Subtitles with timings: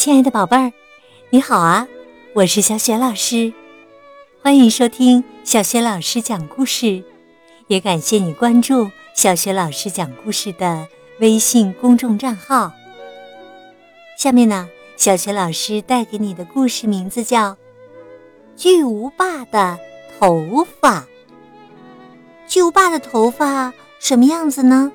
[0.00, 0.72] 亲爱的宝贝儿，
[1.28, 1.86] 你好啊！
[2.32, 3.52] 我是小雪老师，
[4.42, 7.04] 欢迎收听小雪老师讲故事，
[7.66, 10.88] 也感谢你关注小雪老师讲故事的
[11.18, 12.72] 微信公众账号。
[14.16, 17.50] 下面呢，小雪老师带给你的故事名字叫
[18.56, 19.78] 《巨无霸的
[20.18, 21.00] 头发》。
[22.48, 24.90] 巨无霸的头发什么样子呢？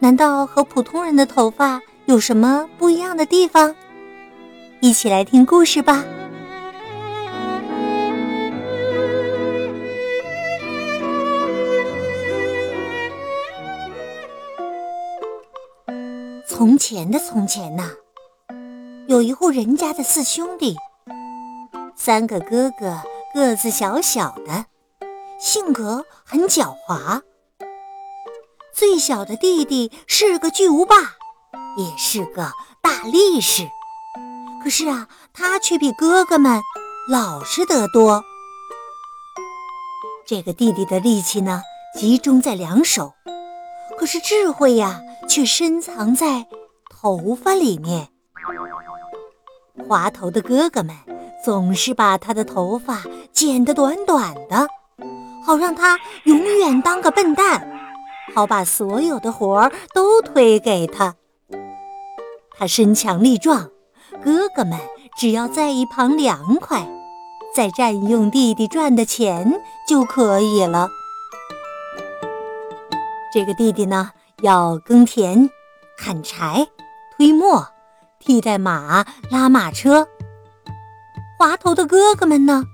[0.00, 3.76] 难道和普通人的头发有什么不一样的地方？
[4.84, 6.04] 一起来听故事吧。
[16.48, 17.92] 从前的从前呐，
[19.06, 20.74] 有一户人家的四兄弟，
[21.94, 23.00] 三个哥哥
[23.32, 24.66] 个子小小的，
[25.38, 27.22] 性格很狡猾。
[28.74, 30.96] 最小的弟弟是个巨无霸，
[31.76, 32.50] 也是个
[32.82, 33.68] 大力士。
[34.62, 36.62] 可是啊，他却比哥哥们
[37.08, 38.22] 老实得多。
[40.24, 41.60] 这个弟弟的力气呢，
[41.98, 43.12] 集中在两手，
[43.98, 46.46] 可是智慧呀，却深藏在
[46.88, 48.08] 头发里面。
[49.88, 50.96] 滑头的哥哥们
[51.44, 53.02] 总是把他的头发
[53.32, 54.68] 剪得短短的，
[55.44, 57.68] 好让他永远当个笨蛋，
[58.32, 61.16] 好把所有的活儿都推给他。
[62.56, 63.68] 他身强力壮。
[64.24, 64.78] 哥哥们
[65.16, 66.86] 只要在一旁凉快，
[67.54, 70.88] 再占用弟弟赚的钱就可以了。
[73.32, 75.50] 这个弟弟呢，要耕田、
[75.98, 76.68] 砍柴、
[77.16, 77.66] 推磨、
[78.20, 80.06] 替代马、拉马车。
[81.38, 82.64] 滑头的哥哥们呢，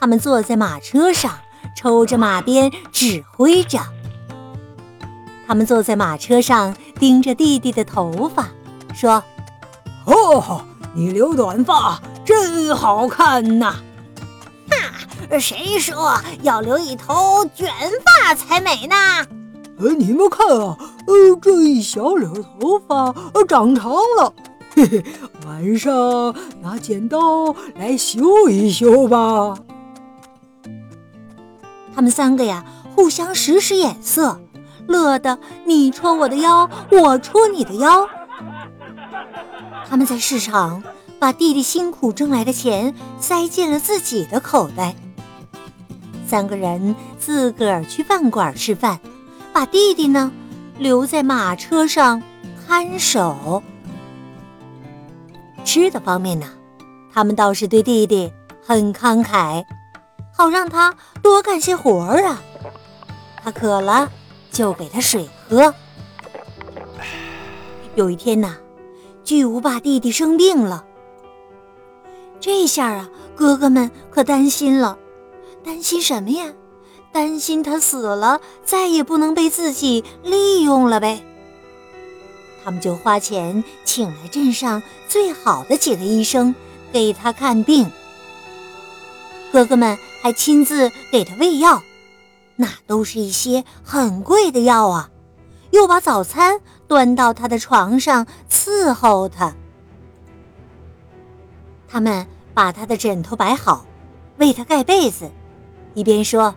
[0.00, 1.38] 他们坐在马车上，
[1.76, 3.78] 抽着马鞭，指挥着。
[5.46, 8.48] 他们坐在马车上，盯着弟弟的头发，
[8.92, 9.22] 说。
[10.04, 13.76] 哦，你留短发真好看呐！
[14.68, 17.70] 哈，谁说要留一头卷
[18.04, 18.94] 发才美呢？
[19.78, 24.32] 呃，你们看啊，呃，这一小绺头发呃长长了，
[24.74, 25.04] 嘿嘿，
[25.46, 25.92] 晚上
[26.60, 29.54] 拿剪刀来修一修吧。
[31.94, 34.38] 他们三个呀，互相使使眼色，
[34.86, 38.08] 乐得你戳我的腰，我戳你的腰。
[39.92, 40.82] 他们在市场
[41.18, 44.96] 把弟弟辛苦挣来的钱塞进了自己的口袋。
[46.26, 48.98] 三个人自个儿去饭馆吃饭，
[49.52, 50.32] 把弟弟呢
[50.78, 52.22] 留在马车上
[52.66, 53.62] 看守。
[55.62, 56.46] 吃的方面呢，
[57.12, 58.32] 他们倒是对弟弟
[58.64, 59.62] 很慷慨，
[60.34, 62.42] 好让他多干些活儿啊。
[63.44, 64.10] 他渴了
[64.50, 65.74] 就给他水喝。
[67.94, 68.56] 有一天呢。
[69.32, 70.84] 巨无霸弟弟生病了，
[72.38, 74.98] 这下啊，哥哥们可担心了。
[75.64, 76.52] 担心什么呀？
[77.12, 81.24] 担心他死了，再也不能被自己利用了呗。
[82.62, 86.54] 他们就花钱请来镇上最好的几个医生
[86.92, 87.90] 给他看病。
[89.50, 91.82] 哥哥们还亲自给他喂药，
[92.56, 95.08] 那都是一些很贵的药啊。
[95.72, 99.54] 又把早餐端到他的床上伺候他。
[101.88, 103.84] 他们把他的枕头摆好，
[104.36, 105.30] 为他盖被子，
[105.94, 106.54] 一边说：“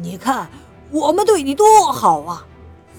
[0.00, 0.48] 你看
[0.90, 2.46] 我们对你多好啊，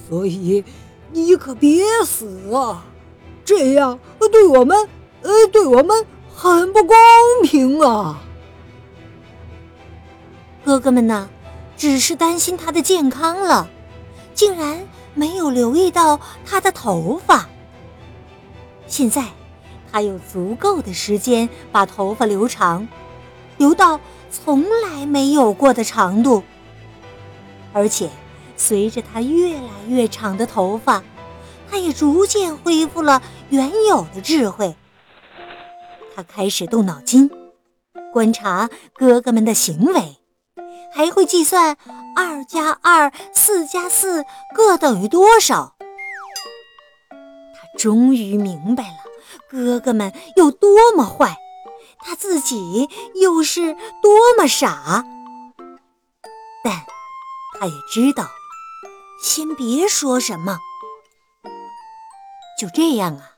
[0.08, 0.64] 所以
[1.12, 2.86] 你可别死啊，
[3.44, 4.00] 这样
[4.32, 4.78] 对我们，
[5.22, 6.96] 呃，对我们很不公
[7.44, 8.22] 平啊。”
[10.64, 11.30] 哥哥们呢，
[11.78, 13.70] 只是担心他的健康了。
[14.38, 17.50] 竟然没有留意到他的头发。
[18.86, 19.26] 现在，
[19.92, 22.88] 他有足够的时间把头发留长，
[23.58, 24.00] 留到
[24.32, 26.44] 从来没有过的长度。
[27.74, 28.12] 而且，
[28.56, 31.04] 随着他越来越长的头发，
[31.68, 34.76] 他也逐渐恢复了原有的智慧。
[36.16, 37.32] 他开始动脑筋，
[38.14, 40.18] 观察哥哥们的行为。
[40.94, 41.76] 还会计算
[42.18, 44.26] 二加二、四加四
[44.56, 45.76] 各等于多少？
[47.12, 48.98] 他终于明白了
[49.48, 51.38] 哥哥们有多么坏，
[52.00, 52.90] 他自己
[53.22, 55.06] 又是多么傻。
[56.64, 56.74] 但
[57.60, 58.28] 他也知道，
[59.22, 60.58] 先别说什么。
[62.60, 63.30] 就这样啊，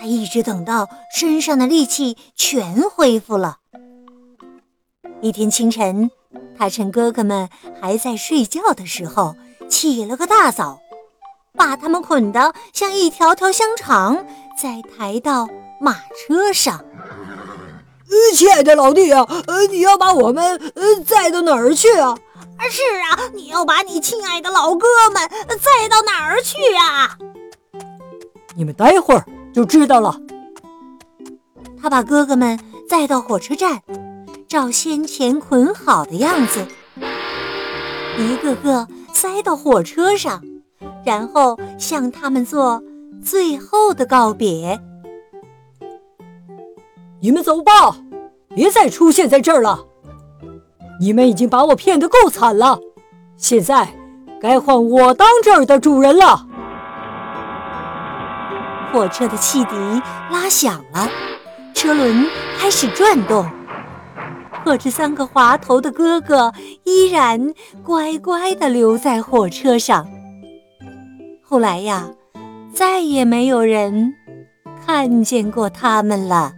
[0.00, 3.58] 他一直等到身上的力气全恢复了。
[5.20, 6.10] 一天清晨。
[6.56, 7.48] 他趁哥哥们
[7.80, 9.36] 还在睡觉的时候，
[9.68, 10.80] 起了个大早，
[11.56, 14.24] 把他们捆得像一条条香肠，
[14.60, 15.48] 再抬到
[15.80, 16.84] 马车上。
[18.06, 22.16] 呃，亲爱的老弟啊，呃，你要把我们呃载到哪儿去啊？
[22.70, 22.80] 是
[23.10, 27.18] 啊，你要把你亲爱的老哥们载到哪儿去啊？
[28.54, 30.16] 你们待会儿就知道了。
[31.80, 32.58] 他把哥哥们
[32.88, 33.82] 载到火车站，
[34.48, 36.66] 照先前捆好的样子，
[38.18, 40.42] 一个个塞到火车上，
[41.04, 42.82] 然后向他们做
[43.22, 44.80] 最后的告别。
[47.20, 47.72] 你们走吧，
[48.54, 49.80] 别再出现在这儿了。
[51.00, 52.78] 你们已经把我骗得够惨了，
[53.36, 53.88] 现在
[54.40, 56.46] 该换我当这儿的主人了。
[58.92, 59.74] 火车的汽笛
[60.30, 61.10] 拉响了，
[61.74, 62.26] 车轮
[62.56, 63.44] 开始转动。
[64.64, 66.50] 可这三个滑头的哥哥
[66.84, 67.52] 依然
[67.82, 70.08] 乖乖地留在火车上。
[71.42, 72.10] 后来呀，
[72.72, 74.14] 再也没有人
[74.86, 76.54] 看见过他们了。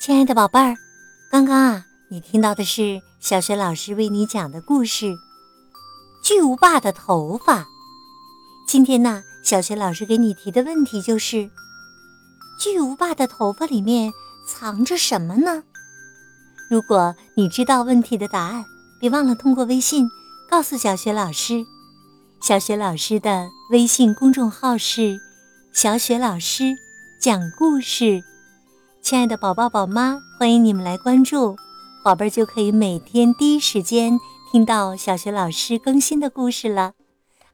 [0.00, 0.74] 亲爱的宝贝儿，
[1.30, 5.06] 刚刚啊，你听到的是小学老师为你讲的故事
[6.22, 7.62] 《巨无霸的头发》。
[8.68, 11.50] 今天呢，小学老师给你提的问题就是：
[12.60, 14.12] 巨无霸的头发里面
[14.46, 15.64] 藏着什么呢？
[16.70, 18.64] 如果你知道问题的答案，
[19.00, 20.08] 别忘了通过微信
[20.48, 21.64] 告诉小学老师。
[22.40, 25.18] 小学老师的微信公众号是
[25.74, 26.76] “小雪老师
[27.20, 28.22] 讲故事”。
[29.02, 31.56] 亲爱的宝宝、宝妈，欢迎你们来关注，
[32.06, 34.20] 宝贝儿就可以每天第一时间
[34.52, 36.92] 听到小学老师更新的故事了。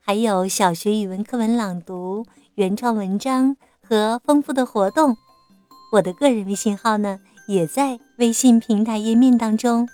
[0.02, 2.26] 还有小学语文课文朗读、
[2.56, 5.16] 原创文章和丰富的活动。
[5.92, 7.18] 我的个人微信号呢，
[7.48, 9.88] 也在微信平台页面当中。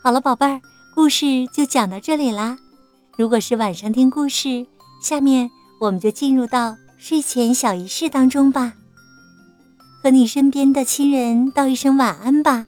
[0.00, 0.60] 好了，宝贝儿，
[0.94, 2.56] 故事就讲到这里啦。
[3.16, 4.68] 如果是晚上听故事，
[5.02, 5.50] 下面
[5.80, 8.74] 我们就进入到睡前小仪式当中吧。
[10.00, 12.67] 和你身边的亲人道一声晚安吧，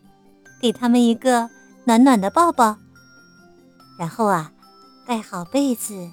[0.61, 1.49] 给他们一个
[1.85, 2.77] 暖暖的抱抱。
[3.99, 4.53] 然后啊，
[5.07, 6.11] 盖好被子，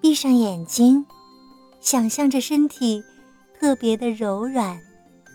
[0.00, 1.04] 闭上眼睛，
[1.80, 3.02] 想象着身体
[3.58, 4.80] 特别的柔软、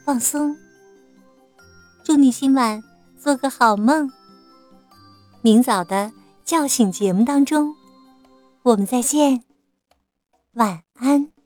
[0.06, 0.56] 放松。
[2.03, 2.83] 祝你今晚
[3.18, 4.12] 做个好梦。
[5.42, 6.12] 明早的
[6.44, 7.75] 叫醒节目当中，
[8.63, 9.44] 我们再见，
[10.53, 11.38] 晚安。